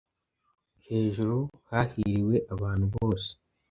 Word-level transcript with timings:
Hejuru 0.87 1.37
hahiriwe 1.69 2.35
abantu 2.53 2.85
bose, 2.95 3.29